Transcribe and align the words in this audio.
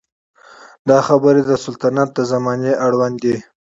دا 0.89 0.97
خبرې 1.07 1.41
د 1.45 1.51
سلطنت 1.63 2.09
د 2.13 2.19
زمانې 2.31 2.73
اړوند 2.85 3.15
دي. 3.23 3.35